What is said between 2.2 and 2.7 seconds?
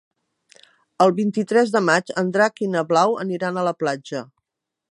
en Drac